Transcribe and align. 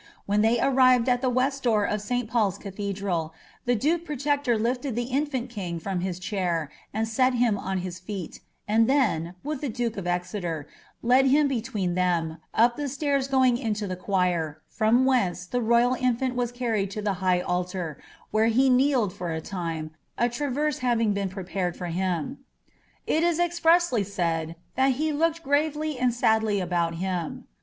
When 0.25 0.41
thev 0.41 0.57
arrived 0.63 1.07
at 1.09 1.21
the 1.21 1.29
west 1.29 1.61
door 1.61 1.85
of 1.85 2.01
St. 2.01 2.27
PauPs 2.27 2.59
Cathedral, 2.59 3.35
the 3.65 3.75
duke 3.75 4.03
protector 4.03 4.57
lifted 4.57 4.95
the 4.95 5.03
infant 5.03 5.51
king 5.51 5.77
from 5.79 5.99
his 5.99 6.17
chair 6.17 6.71
and 6.91 7.07
set 7.07 7.35
him 7.35 7.55
on 7.55 7.77
his 7.85 7.99
feet, 7.99 8.39
and 8.67 8.89
then, 8.89 9.35
with 9.43 9.61
the 9.61 9.69
duke 9.69 9.97
of 9.97 10.07
Exeter, 10.07 10.67
led 11.03 11.27
him 11.27 11.47
between 11.47 11.93
them, 11.93 12.39
up 12.51 12.77
the 12.77 12.89
stairs 12.89 13.27
ffoing 13.27 13.59
into 13.61 13.85
the 13.85 13.95
choir; 13.95 14.63
from 14.67 15.05
whence 15.05 15.45
the 15.45 15.61
royal 15.61 15.93
infant 15.93 16.33
was 16.33 16.51
cariied 16.51 16.89
to 16.89 17.03
the 17.03 17.13
high 17.21 17.41
altar, 17.41 18.01
where 18.31 18.47
he 18.47 18.71
kneeled 18.71 19.13
for 19.13 19.31
a 19.31 19.39
time, 19.39 19.91
a 20.17 20.27
traverse 20.27 20.79
having 20.79 21.13
been 21.13 21.29
prepared 21.29 21.79
lor 21.79 21.89
him. 21.91 22.39
It 23.05 23.21
is 23.21 23.37
expressly 23.37 24.03
said, 24.03 24.47
^^ 24.47 24.55
that 24.73 24.93
he 24.93 25.11
looked 25.13 25.43
gravely 25.43 25.99
and 25.99 26.11
sadly 26.11 26.59
about 26.59 26.95
him. 26.95 27.45